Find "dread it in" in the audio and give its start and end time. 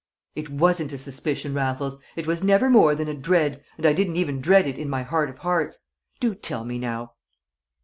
4.41-4.89